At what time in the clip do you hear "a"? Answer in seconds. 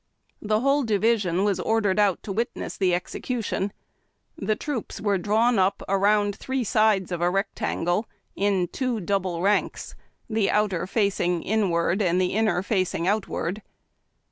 7.21-7.29